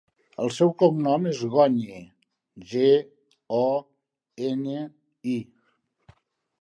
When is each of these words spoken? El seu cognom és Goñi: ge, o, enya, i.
El 0.43 0.51
seu 0.53 0.69
cognom 0.77 1.27
és 1.31 1.41
Goñi: 1.55 1.99
ge, 2.71 2.87
o, 3.59 3.61
enya, 4.55 4.83
i. 5.37 5.39